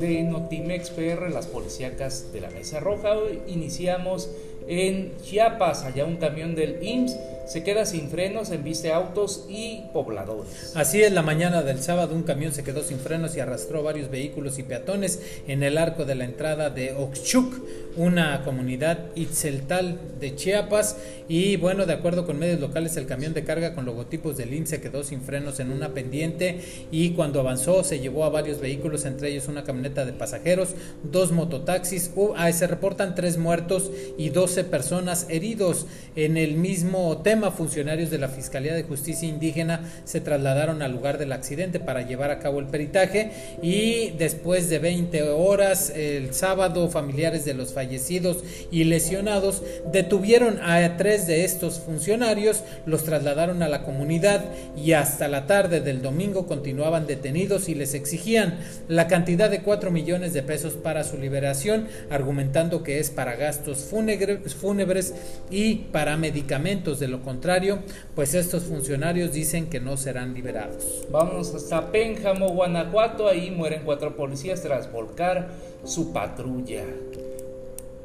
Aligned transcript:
de 0.00 0.22
Notimex 0.24 0.90
PR, 0.90 1.30
las 1.30 1.46
policíacas 1.46 2.32
de 2.32 2.40
la 2.40 2.50
Mesa 2.50 2.80
Roja. 2.80 3.14
Iniciamos 3.46 4.30
en 4.66 5.12
Chiapas, 5.22 5.84
allá 5.84 6.04
un 6.04 6.16
camión 6.16 6.54
del 6.54 6.82
IMSS 6.82 7.16
se 7.46 7.64
queda 7.64 7.84
sin 7.86 8.08
frenos, 8.08 8.50
embiste 8.50 8.92
autos 8.92 9.46
y 9.48 9.84
pobladores. 9.92 10.72
Así 10.76 11.02
es, 11.02 11.12
la 11.12 11.22
mañana 11.22 11.62
del 11.62 11.82
sábado 11.82 12.14
un 12.14 12.22
camión 12.22 12.52
se 12.52 12.62
quedó 12.62 12.82
sin 12.82 12.98
frenos 12.98 13.36
y 13.36 13.40
arrastró 13.40 13.82
varios 13.82 14.10
vehículos 14.10 14.58
y 14.58 14.62
peatones 14.62 15.20
en 15.48 15.62
el 15.62 15.76
arco 15.76 16.04
de 16.04 16.14
la 16.14 16.24
entrada 16.24 16.70
de 16.70 16.92
Oxchuc, 16.92 17.52
una 17.96 18.44
comunidad 18.44 18.98
itzeltal 19.16 19.98
de 20.20 20.36
Chiapas. 20.36 20.96
Y 21.28 21.56
bueno, 21.56 21.86
de 21.86 21.94
acuerdo 21.94 22.26
con 22.26 22.38
medios 22.38 22.60
locales, 22.60 22.96
el 22.96 23.06
camión 23.06 23.34
de 23.34 23.44
carga 23.44 23.74
con 23.74 23.84
logotipos 23.84 24.36
del 24.36 24.54
IMSS 24.54 24.70
se 24.70 24.80
quedó 24.80 25.02
sin 25.02 25.20
frenos 25.20 25.60
en 25.60 25.72
una 25.72 25.90
pendiente 25.90 26.60
y 26.90 27.10
cuando 27.10 27.40
avanzó 27.40 27.84
se 27.84 28.00
llevó 28.00 28.24
a 28.24 28.30
varios 28.30 28.60
vehículos, 28.60 29.04
entre 29.04 29.30
ellos 29.30 29.48
una 29.48 29.64
camioneta 29.64 30.04
de 30.04 30.12
pasajeros, 30.12 30.70
dos 31.02 31.32
mototaxis. 31.32 32.10
Se 32.52 32.66
reportan 32.66 33.14
tres 33.14 33.36
muertos 33.36 33.90
y 34.16 34.28
12 34.28 34.64
personas 34.64 35.26
heridos 35.28 35.86
en 36.16 36.36
el 36.36 36.56
mismo 36.56 37.08
hotel 37.08 37.31
funcionarios 37.40 38.10
de 38.10 38.18
la 38.18 38.28
Fiscalía 38.28 38.74
de 38.74 38.82
Justicia 38.82 39.26
Indígena 39.26 39.80
se 40.04 40.20
trasladaron 40.20 40.82
al 40.82 40.92
lugar 40.92 41.16
del 41.16 41.32
accidente 41.32 41.80
para 41.80 42.02
llevar 42.02 42.30
a 42.30 42.38
cabo 42.38 42.60
el 42.60 42.66
peritaje 42.66 43.30
y 43.62 44.10
después 44.18 44.68
de 44.68 44.78
20 44.78 45.22
horas 45.30 45.90
el 45.96 46.34
sábado 46.34 46.88
familiares 46.90 47.44
de 47.44 47.54
los 47.54 47.72
fallecidos 47.72 48.38
y 48.70 48.84
lesionados 48.84 49.62
detuvieron 49.90 50.60
a 50.62 50.96
tres 50.96 51.26
de 51.26 51.44
estos 51.44 51.80
funcionarios, 51.80 52.62
los 52.84 53.04
trasladaron 53.04 53.62
a 53.62 53.68
la 53.68 53.82
comunidad 53.82 54.44
y 54.76 54.92
hasta 54.92 55.26
la 55.28 55.46
tarde 55.46 55.80
del 55.80 56.02
domingo 56.02 56.46
continuaban 56.46 57.06
detenidos 57.06 57.68
y 57.68 57.74
les 57.74 57.94
exigían 57.94 58.58
la 58.88 59.08
cantidad 59.08 59.48
de 59.48 59.62
4 59.62 59.90
millones 59.90 60.34
de 60.34 60.42
pesos 60.42 60.74
para 60.74 61.04
su 61.04 61.16
liberación, 61.16 61.88
argumentando 62.10 62.82
que 62.82 62.98
es 62.98 63.10
para 63.10 63.36
gastos 63.36 63.78
fúnebres 63.90 65.14
y 65.50 65.74
para 65.92 66.16
medicamentos 66.16 67.00
de 67.00 67.08
lo 67.08 67.21
contrario, 67.22 67.78
pues 68.14 68.34
estos 68.34 68.64
funcionarios 68.64 69.32
dicen 69.32 69.68
que 69.68 69.80
no 69.80 69.96
serán 69.96 70.34
liberados. 70.34 71.06
Vamos 71.10 71.54
hasta 71.54 71.90
Pénjamo, 71.90 72.50
Guanajuato, 72.50 73.28
ahí 73.28 73.50
mueren 73.50 73.82
cuatro 73.84 74.16
policías 74.16 74.62
tras 74.62 74.92
volcar 74.92 75.48
su 75.84 76.12
patrulla. 76.12 76.84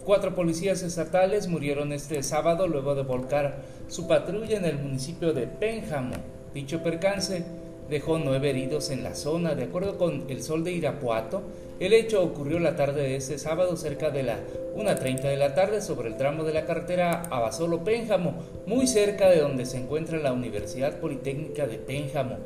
Cuatro 0.05 0.33
policías 0.33 0.83
estatales 0.83 1.47
murieron 1.47 1.91
este 1.91 2.23
sábado 2.23 2.67
luego 2.67 2.95
de 2.95 3.03
volcar 3.03 3.63
su 3.89 4.07
patrulla 4.07 4.57
en 4.57 4.65
el 4.65 4.77
municipio 4.79 5.33
de 5.33 5.47
Pénjamo. 5.47 6.15
Dicho 6.53 6.81
percance 6.81 7.43
dejó 7.89 8.19
nueve 8.19 8.49
heridos 8.49 8.89
en 8.89 9.03
la 9.03 9.15
zona. 9.15 9.55
De 9.55 9.63
acuerdo 9.63 9.97
con 9.97 10.25
el 10.29 10.43
Sol 10.43 10.63
de 10.63 10.71
Irapuato, 10.71 11.41
el 11.79 11.93
hecho 11.93 12.23
ocurrió 12.23 12.59
la 12.59 12.75
tarde 12.75 13.03
de 13.03 13.15
este 13.15 13.37
sábado 13.37 13.77
cerca 13.77 14.09
de 14.09 14.23
la 14.23 14.39
1.30 14.75 15.21
de 15.21 15.37
la 15.37 15.53
tarde 15.53 15.81
sobre 15.81 16.09
el 16.09 16.17
tramo 16.17 16.43
de 16.43 16.53
la 16.53 16.65
carretera 16.65 17.23
Abasolo-Pénjamo, 17.29 18.33
muy 18.65 18.87
cerca 18.87 19.29
de 19.29 19.41
donde 19.41 19.65
se 19.65 19.77
encuentra 19.77 20.17
la 20.17 20.33
Universidad 20.33 20.99
Politécnica 20.99 21.67
de 21.67 21.77
Pénjamo. 21.77 22.37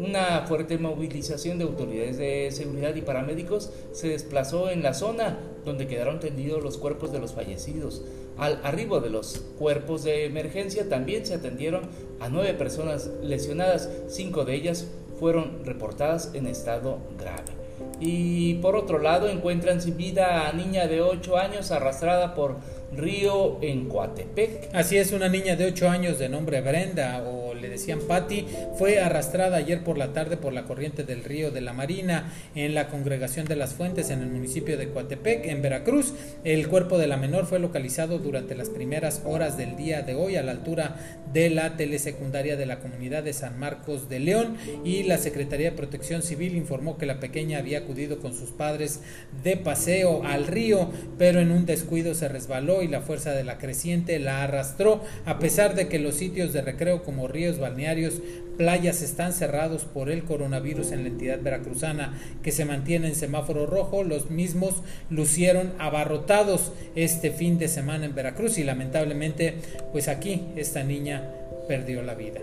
Una 0.00 0.46
fuerte 0.46 0.78
movilización 0.78 1.58
de 1.58 1.64
autoridades 1.64 2.16
de 2.16 2.50
seguridad 2.52 2.94
y 2.94 3.02
paramédicos 3.02 3.70
se 3.92 4.08
desplazó 4.08 4.70
en 4.70 4.82
la 4.82 4.94
zona 4.94 5.38
donde 5.66 5.86
quedaron 5.86 6.20
tendidos 6.20 6.62
los 6.62 6.78
cuerpos 6.78 7.12
de 7.12 7.18
los 7.18 7.34
fallecidos. 7.34 8.02
Al 8.38 8.60
arribo 8.64 9.00
de 9.00 9.10
los 9.10 9.44
cuerpos 9.58 10.02
de 10.04 10.24
emergencia 10.24 10.88
también 10.88 11.26
se 11.26 11.34
atendieron 11.34 11.82
a 12.18 12.30
nueve 12.30 12.54
personas 12.54 13.10
lesionadas, 13.22 13.90
cinco 14.08 14.46
de 14.46 14.54
ellas 14.54 14.86
fueron 15.18 15.66
reportadas 15.66 16.30
en 16.32 16.46
estado 16.46 16.96
grave. 17.18 17.52
Y 18.00 18.54
por 18.54 18.76
otro 18.76 19.00
lado 19.00 19.28
encuentran 19.28 19.82
sin 19.82 19.98
vida 19.98 20.48
a 20.48 20.52
niña 20.54 20.86
de 20.86 21.02
8 21.02 21.36
años 21.36 21.70
arrastrada 21.70 22.34
por 22.34 22.56
río 22.92 23.58
en 23.60 23.88
Coatepec. 23.88 24.70
Así 24.72 24.96
es, 24.96 25.12
una 25.12 25.28
niña 25.28 25.56
de 25.56 25.66
8 25.66 25.88
años 25.88 26.18
de 26.18 26.30
nombre 26.30 26.62
Brenda 26.62 27.22
le 27.60 27.68
decían 27.68 28.00
Patti, 28.06 28.46
fue 28.78 29.00
arrastrada 29.00 29.56
ayer 29.56 29.84
por 29.84 29.98
la 29.98 30.12
tarde 30.12 30.36
por 30.36 30.52
la 30.52 30.64
corriente 30.64 31.04
del 31.04 31.24
río 31.24 31.50
de 31.50 31.60
la 31.60 31.72
Marina 31.72 32.32
en 32.54 32.74
la 32.74 32.88
congregación 32.88 33.46
de 33.46 33.56
las 33.56 33.74
Fuentes 33.74 34.10
en 34.10 34.20
el 34.20 34.28
municipio 34.28 34.76
de 34.76 34.88
Coatepec, 34.88 35.46
en 35.46 35.62
Veracruz. 35.62 36.14
El 36.44 36.68
cuerpo 36.68 36.98
de 36.98 37.06
la 37.06 37.16
menor 37.16 37.46
fue 37.46 37.58
localizado 37.58 38.18
durante 38.18 38.54
las 38.54 38.68
primeras 38.68 39.22
horas 39.24 39.56
del 39.56 39.76
día 39.76 40.02
de 40.02 40.14
hoy 40.14 40.36
a 40.36 40.42
la 40.42 40.52
altura 40.52 40.96
de 41.32 41.50
la 41.50 41.76
telesecundaria 41.76 42.56
de 42.56 42.66
la 42.66 42.80
comunidad 42.80 43.22
de 43.22 43.32
San 43.32 43.58
Marcos 43.58 44.08
de 44.08 44.18
León 44.18 44.56
y 44.84 45.04
la 45.04 45.18
Secretaría 45.18 45.70
de 45.70 45.76
Protección 45.76 46.22
Civil 46.22 46.56
informó 46.56 46.98
que 46.98 47.06
la 47.06 47.20
pequeña 47.20 47.58
había 47.58 47.78
acudido 47.78 48.18
con 48.18 48.34
sus 48.34 48.50
padres 48.50 49.00
de 49.44 49.56
paseo 49.56 50.22
al 50.24 50.46
río, 50.46 50.90
pero 51.18 51.40
en 51.40 51.50
un 51.50 51.66
descuido 51.66 52.14
se 52.14 52.28
resbaló 52.28 52.82
y 52.82 52.88
la 52.88 53.00
fuerza 53.00 53.32
de 53.32 53.44
la 53.44 53.58
creciente 53.58 54.18
la 54.18 54.42
arrastró, 54.42 55.02
a 55.24 55.38
pesar 55.38 55.74
de 55.74 55.88
que 55.88 55.98
los 55.98 56.14
sitios 56.14 56.52
de 56.52 56.62
recreo 56.62 57.02
como 57.02 57.28
río 57.28 57.49
balnearios, 57.58 58.20
playas 58.56 59.02
están 59.02 59.32
cerrados 59.32 59.84
por 59.84 60.10
el 60.10 60.24
coronavirus 60.24 60.92
en 60.92 61.02
la 61.02 61.08
entidad 61.08 61.40
veracruzana 61.40 62.18
que 62.42 62.52
se 62.52 62.64
mantiene 62.64 63.08
en 63.08 63.14
semáforo 63.14 63.66
rojo. 63.66 64.04
Los 64.04 64.30
mismos 64.30 64.74
lucieron 65.08 65.72
abarrotados 65.78 66.72
este 66.94 67.30
fin 67.30 67.58
de 67.58 67.68
semana 67.68 68.04
en 68.04 68.14
Veracruz 68.14 68.58
y 68.58 68.64
lamentablemente 68.64 69.54
pues 69.92 70.08
aquí 70.08 70.42
esta 70.56 70.84
niña 70.84 71.28
perdió 71.68 72.02
la 72.02 72.14
vida. 72.14 72.40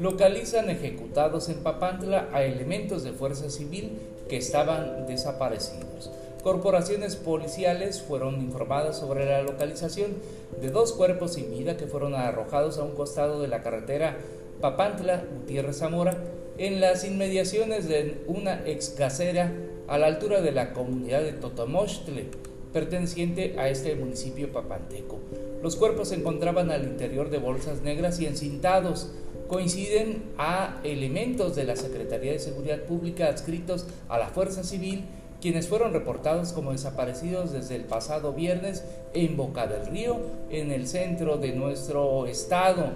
Localizan 0.00 0.70
ejecutados 0.70 1.48
en 1.48 1.62
Papantla 1.62 2.28
a 2.32 2.42
elementos 2.42 3.04
de 3.04 3.12
fuerza 3.12 3.48
civil 3.48 3.92
que 4.28 4.36
estaban 4.36 5.06
desaparecidos 5.06 6.10
corporaciones 6.44 7.16
policiales 7.16 8.02
fueron 8.02 8.34
informadas 8.34 8.98
sobre 8.98 9.24
la 9.24 9.42
localización 9.42 10.12
de 10.60 10.68
dos 10.68 10.92
cuerpos 10.92 11.32
sin 11.32 11.50
vida 11.50 11.78
que 11.78 11.86
fueron 11.86 12.14
arrojados 12.14 12.76
a 12.76 12.84
un 12.84 12.94
costado 12.94 13.40
de 13.40 13.48
la 13.48 13.62
carretera 13.62 14.18
Papantla, 14.60 15.24
Gutiérrez 15.40 15.78
Zamora, 15.78 16.18
en 16.58 16.82
las 16.82 17.02
inmediaciones 17.04 17.88
de 17.88 18.22
una 18.26 18.62
ex 18.66 18.90
casera 18.90 19.52
a 19.88 19.96
la 19.96 20.06
altura 20.06 20.42
de 20.42 20.52
la 20.52 20.74
comunidad 20.74 21.22
de 21.22 21.32
Totomostle, 21.32 22.26
perteneciente 22.74 23.58
a 23.58 23.68
este 23.70 23.94
municipio 23.94 24.52
papanteco. 24.52 25.18
Los 25.62 25.76
cuerpos 25.76 26.08
se 26.08 26.16
encontraban 26.16 26.70
al 26.70 26.84
interior 26.84 27.30
de 27.30 27.38
bolsas 27.38 27.80
negras 27.80 28.20
y 28.20 28.26
encintados. 28.26 29.10
Coinciden 29.48 30.22
a 30.36 30.80
elementos 30.84 31.56
de 31.56 31.64
la 31.64 31.76
Secretaría 31.76 32.32
de 32.32 32.38
Seguridad 32.38 32.82
Pública 32.82 33.28
adscritos 33.28 33.86
a 34.08 34.18
la 34.18 34.28
Fuerza 34.28 34.62
Civil 34.62 35.04
quienes 35.44 35.68
fueron 35.68 35.92
reportados 35.92 36.54
como 36.54 36.72
desaparecidos 36.72 37.52
desde 37.52 37.76
el 37.76 37.82
pasado 37.82 38.32
viernes 38.32 38.82
en 39.12 39.36
Boca 39.36 39.66
del 39.66 39.84
Río, 39.84 40.16
en 40.48 40.72
el 40.72 40.88
centro 40.88 41.36
de 41.36 41.52
nuestro 41.52 42.24
estado. 42.24 42.86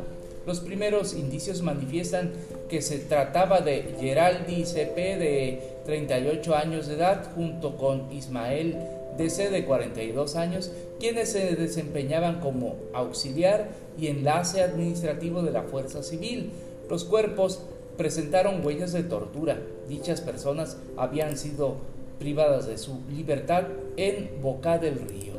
Los 0.47 0.61
primeros 0.61 1.13
indicios 1.13 1.61
manifiestan 1.61 2.33
que 2.71 2.81
se 2.81 3.01
trataba 3.01 3.61
de 3.61 3.95
Geraldi 4.01 4.65
CP 4.65 5.19
de 5.19 5.63
38 5.85 6.57
años 6.57 6.87
de 6.87 6.95
edad 6.95 7.31
junto 7.35 7.77
con 7.77 8.11
Ismael 8.11 8.79
DC 9.19 9.51
de 9.51 9.67
42 9.67 10.35
años, 10.37 10.73
quienes 10.99 11.31
se 11.31 11.55
desempeñaban 11.55 12.41
como 12.41 12.77
auxiliar 12.95 13.69
y 14.01 14.07
enlace 14.07 14.63
administrativo 14.63 15.43
de 15.43 15.51
la 15.51 15.65
Fuerza 15.65 16.03
Civil. 16.03 16.51
Los 16.89 17.05
cuerpos 17.05 17.61
presentaron 17.99 18.65
huellas 18.65 18.95
de 18.95 19.03
tortura. 19.03 19.59
Dichas 19.87 20.23
personas 20.23 20.79
habían 20.97 21.37
sido 21.37 21.98
privadas 22.19 22.67
de 22.67 22.79
su 22.79 23.01
libertad 23.11 23.65
en 23.97 24.41
Boca 24.43 24.79
del 24.79 25.01
Río. 25.09 25.35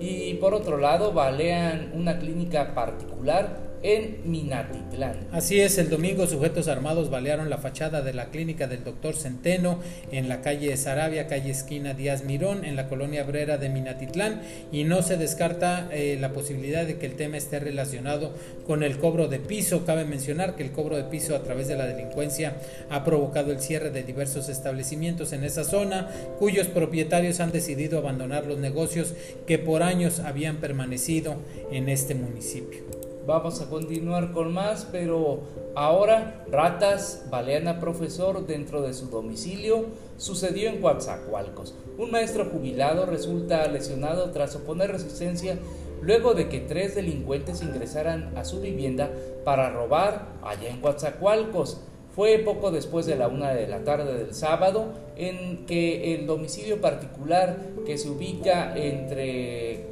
Y 0.00 0.34
por 0.34 0.54
otro 0.54 0.78
lado, 0.78 1.12
balean 1.12 1.92
una 1.94 2.18
clínica 2.18 2.74
particular 2.74 3.63
en 3.84 4.16
Minatitlán. 4.24 5.28
Así 5.30 5.60
es, 5.60 5.76
el 5.76 5.90
domingo 5.90 6.26
sujetos 6.26 6.68
armados 6.68 7.10
balearon 7.10 7.50
la 7.50 7.58
fachada 7.58 8.00
de 8.00 8.14
la 8.14 8.30
clínica 8.30 8.66
del 8.66 8.82
doctor 8.82 9.14
Centeno 9.14 9.78
en 10.10 10.30
la 10.30 10.40
calle 10.40 10.74
Sarabia, 10.78 11.26
calle 11.26 11.50
esquina 11.50 11.92
Díaz 11.92 12.24
Mirón, 12.24 12.64
en 12.64 12.76
la 12.76 12.88
colonia 12.88 13.24
Brera 13.24 13.58
de 13.58 13.68
Minatitlán, 13.68 14.40
y 14.72 14.84
no 14.84 15.02
se 15.02 15.18
descarta 15.18 15.90
eh, 15.92 16.16
la 16.18 16.32
posibilidad 16.32 16.86
de 16.86 16.96
que 16.96 17.04
el 17.04 17.14
tema 17.14 17.36
esté 17.36 17.60
relacionado 17.60 18.32
con 18.66 18.82
el 18.82 18.96
cobro 18.96 19.28
de 19.28 19.38
piso. 19.38 19.84
Cabe 19.84 20.06
mencionar 20.06 20.56
que 20.56 20.62
el 20.62 20.72
cobro 20.72 20.96
de 20.96 21.04
piso 21.04 21.36
a 21.36 21.42
través 21.42 21.68
de 21.68 21.76
la 21.76 21.86
delincuencia 21.86 22.56
ha 22.88 23.04
provocado 23.04 23.52
el 23.52 23.60
cierre 23.60 23.90
de 23.90 24.02
diversos 24.02 24.48
establecimientos 24.48 25.34
en 25.34 25.44
esa 25.44 25.62
zona, 25.62 26.08
cuyos 26.38 26.68
propietarios 26.68 27.40
han 27.40 27.52
decidido 27.52 27.98
abandonar 27.98 28.46
los 28.46 28.58
negocios 28.58 29.12
que 29.46 29.58
por 29.58 29.82
años 29.82 30.20
habían 30.20 30.56
permanecido 30.56 31.36
en 31.70 31.90
este 31.90 32.14
municipio. 32.14 33.03
Vamos 33.26 33.62
a 33.62 33.70
continuar 33.70 34.32
con 34.32 34.52
más, 34.52 34.86
pero 34.92 35.40
ahora 35.74 36.44
ratas 36.50 37.24
balean 37.30 37.68
a 37.68 37.80
profesor 37.80 38.46
dentro 38.46 38.82
de 38.82 38.92
su 38.92 39.06
domicilio. 39.06 39.86
Sucedió 40.18 40.68
en 40.68 40.82
Coatzacoalcos. 40.82 41.74
Un 41.96 42.10
maestro 42.10 42.44
jubilado 42.44 43.06
resulta 43.06 43.66
lesionado 43.68 44.30
tras 44.30 44.54
oponer 44.56 44.90
resistencia 44.90 45.56
luego 46.02 46.34
de 46.34 46.50
que 46.50 46.60
tres 46.60 46.94
delincuentes 46.96 47.62
ingresaran 47.62 48.36
a 48.36 48.44
su 48.44 48.60
vivienda 48.60 49.10
para 49.42 49.70
robar 49.70 50.26
allá 50.42 50.68
en 50.68 50.82
Coatzacoalcos. 50.82 51.80
Fue 52.14 52.38
poco 52.40 52.70
después 52.70 53.06
de 53.06 53.16
la 53.16 53.28
una 53.28 53.54
de 53.54 53.66
la 53.66 53.84
tarde 53.84 54.18
del 54.18 54.34
sábado 54.34 54.92
en 55.16 55.64
que 55.64 56.14
el 56.14 56.26
domicilio 56.26 56.78
particular 56.82 57.56
que 57.86 57.96
se 57.96 58.10
ubica 58.10 58.76
entre 58.76 59.86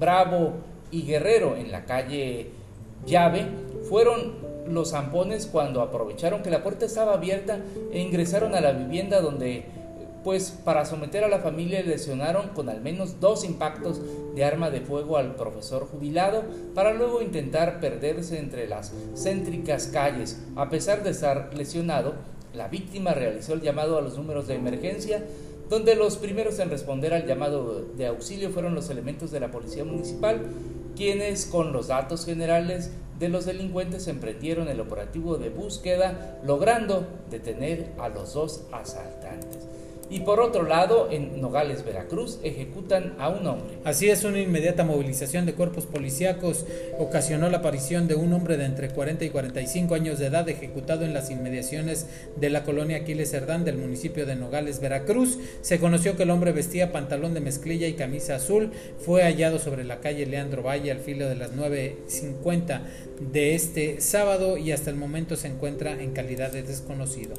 Bravo 0.00 0.54
y 0.90 1.02
Guerrero 1.02 1.56
en 1.56 1.70
la 1.70 1.84
calle 1.84 2.50
Llave 3.06 3.46
fueron 3.88 4.34
los 4.68 4.90
zampones 4.90 5.46
cuando 5.46 5.80
aprovecharon 5.80 6.42
que 6.42 6.50
la 6.50 6.62
puerta 6.62 6.86
estaba 6.86 7.14
abierta 7.14 7.60
e 7.92 8.00
ingresaron 8.00 8.54
a 8.54 8.60
la 8.60 8.72
vivienda 8.72 9.20
donde 9.20 9.64
pues 10.22 10.50
para 10.50 10.84
someter 10.84 11.24
a 11.24 11.28
la 11.28 11.38
familia 11.38 11.82
lesionaron 11.82 12.48
con 12.48 12.68
al 12.68 12.80
menos 12.80 13.20
dos 13.20 13.44
impactos 13.44 14.00
de 14.34 14.44
arma 14.44 14.70
de 14.70 14.82
fuego 14.82 15.16
al 15.16 15.34
profesor 15.34 15.86
jubilado 15.86 16.44
para 16.74 16.92
luego 16.92 17.22
intentar 17.22 17.80
perderse 17.80 18.38
entre 18.38 18.68
las 18.68 18.92
céntricas 19.14 19.86
calles. 19.86 20.38
A 20.56 20.68
pesar 20.68 21.02
de 21.02 21.10
estar 21.10 21.50
lesionado, 21.54 22.14
la 22.54 22.68
víctima 22.68 23.14
realizó 23.14 23.54
el 23.54 23.62
llamado 23.62 23.96
a 23.96 24.02
los 24.02 24.16
números 24.16 24.46
de 24.46 24.56
emergencia, 24.56 25.24
donde 25.70 25.94
los 25.94 26.16
primeros 26.16 26.58
en 26.58 26.68
responder 26.68 27.14
al 27.14 27.26
llamado 27.26 27.82
de 27.96 28.06
auxilio 28.06 28.50
fueron 28.50 28.74
los 28.74 28.90
elementos 28.90 29.30
de 29.30 29.40
la 29.40 29.50
policía 29.50 29.84
municipal, 29.84 30.42
quienes 31.00 31.46
con 31.46 31.72
los 31.72 31.86
datos 31.86 32.26
generales 32.26 32.90
de 33.18 33.30
los 33.30 33.46
delincuentes 33.46 34.06
emprendieron 34.06 34.68
el 34.68 34.80
operativo 34.80 35.38
de 35.38 35.48
búsqueda, 35.48 36.38
logrando 36.44 37.06
detener 37.30 37.90
a 37.98 38.10
los 38.10 38.34
dos 38.34 38.64
asaltantes. 38.70 39.69
Y 40.10 40.20
por 40.20 40.40
otro 40.40 40.64
lado, 40.64 41.08
en 41.12 41.40
Nogales, 41.40 41.84
Veracruz, 41.84 42.40
ejecutan 42.42 43.14
a 43.20 43.28
un 43.28 43.46
hombre. 43.46 43.78
Así 43.84 44.08
es, 44.08 44.24
una 44.24 44.40
inmediata 44.40 44.82
movilización 44.82 45.46
de 45.46 45.54
cuerpos 45.54 45.86
policíacos 45.86 46.66
ocasionó 46.98 47.48
la 47.48 47.58
aparición 47.58 48.08
de 48.08 48.16
un 48.16 48.32
hombre 48.32 48.56
de 48.56 48.64
entre 48.64 48.88
40 48.88 49.24
y 49.24 49.30
45 49.30 49.94
años 49.94 50.18
de 50.18 50.26
edad 50.26 50.48
ejecutado 50.48 51.04
en 51.04 51.14
las 51.14 51.30
inmediaciones 51.30 52.06
de 52.36 52.50
la 52.50 52.64
colonia 52.64 52.98
Aquiles 52.98 53.30
Cerdán 53.30 53.64
del 53.64 53.78
municipio 53.78 54.26
de 54.26 54.34
Nogales, 54.34 54.80
Veracruz. 54.80 55.38
Se 55.60 55.78
conoció 55.78 56.16
que 56.16 56.24
el 56.24 56.30
hombre 56.30 56.50
vestía 56.50 56.90
pantalón 56.90 57.32
de 57.32 57.40
mezclilla 57.40 57.86
y 57.86 57.94
camisa 57.94 58.34
azul. 58.34 58.72
Fue 58.98 59.22
hallado 59.22 59.60
sobre 59.60 59.84
la 59.84 60.00
calle 60.00 60.26
Leandro 60.26 60.64
Valle 60.64 60.90
al 60.90 60.98
filo 60.98 61.28
de 61.28 61.36
las 61.36 61.54
9.50 61.54 62.80
de 63.32 63.54
este 63.54 64.00
sábado 64.00 64.56
y 64.56 64.72
hasta 64.72 64.90
el 64.90 64.96
momento 64.96 65.36
se 65.36 65.46
encuentra 65.46 65.92
en 66.02 66.12
calidad 66.12 66.50
de 66.50 66.64
desconocido. 66.64 67.34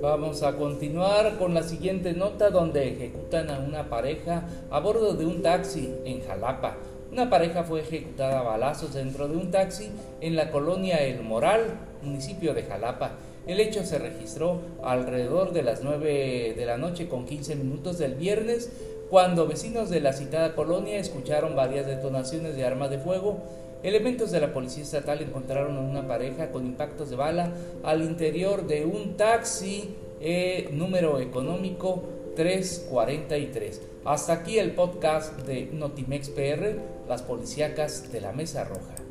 Vamos 0.00 0.42
a 0.42 0.56
continuar 0.56 1.36
con 1.36 1.52
la 1.52 1.62
siguiente 1.62 2.14
nota 2.14 2.48
donde 2.48 2.88
ejecutan 2.88 3.50
a 3.50 3.58
una 3.58 3.90
pareja 3.90 4.48
a 4.70 4.80
bordo 4.80 5.12
de 5.12 5.26
un 5.26 5.42
taxi 5.42 5.94
en 6.06 6.22
Jalapa. 6.22 6.78
Una 7.12 7.28
pareja 7.28 7.64
fue 7.64 7.80
ejecutada 7.80 8.40
a 8.40 8.42
balazos 8.42 8.94
dentro 8.94 9.28
de 9.28 9.36
un 9.36 9.50
taxi 9.50 9.90
en 10.22 10.36
la 10.36 10.50
colonia 10.50 11.04
El 11.04 11.22
Moral, 11.22 11.76
municipio 12.00 12.54
de 12.54 12.62
Jalapa. 12.62 13.10
El 13.46 13.60
hecho 13.60 13.84
se 13.84 13.98
registró 13.98 14.62
alrededor 14.82 15.52
de 15.52 15.64
las 15.64 15.82
9 15.82 16.54
de 16.56 16.64
la 16.64 16.78
noche 16.78 17.06
con 17.06 17.26
15 17.26 17.56
minutos 17.56 17.98
del 17.98 18.14
viernes, 18.14 18.72
cuando 19.10 19.46
vecinos 19.46 19.90
de 19.90 20.00
la 20.00 20.14
citada 20.14 20.54
colonia 20.54 20.96
escucharon 20.96 21.54
varias 21.54 21.86
detonaciones 21.86 22.56
de 22.56 22.64
armas 22.64 22.88
de 22.88 23.00
fuego 23.00 23.40
Elementos 23.82 24.30
de 24.30 24.40
la 24.40 24.52
Policía 24.52 24.82
Estatal 24.82 25.22
encontraron 25.22 25.76
a 25.78 25.80
una 25.80 26.06
pareja 26.06 26.50
con 26.50 26.66
impactos 26.66 27.08
de 27.08 27.16
bala 27.16 27.54
al 27.82 28.02
interior 28.02 28.66
de 28.66 28.84
un 28.84 29.16
taxi 29.16 29.94
eh, 30.20 30.68
número 30.72 31.18
económico 31.18 32.02
343. 32.36 33.80
Hasta 34.04 34.34
aquí 34.34 34.58
el 34.58 34.72
podcast 34.72 35.38
de 35.46 35.70
Notimex 35.72 36.28
PR, 36.28 36.76
las 37.08 37.22
policíacas 37.22 38.12
de 38.12 38.20
la 38.20 38.32
Mesa 38.32 38.64
Roja. 38.64 39.09